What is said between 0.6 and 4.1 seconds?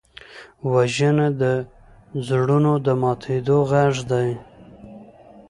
وژنه د زړونو د ماتېدو غږ